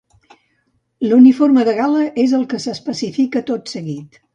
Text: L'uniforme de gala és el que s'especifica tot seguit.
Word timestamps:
L'uniforme 1.11 1.67
de 1.69 1.77
gala 1.83 2.03
és 2.27 2.37
el 2.41 2.49
que 2.55 2.63
s'especifica 2.67 3.49
tot 3.53 3.77
seguit. 3.79 4.25